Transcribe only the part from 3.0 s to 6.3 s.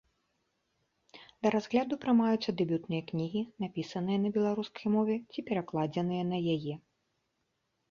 кнігі, напісаныя на беларускай мове ці перакладзеныя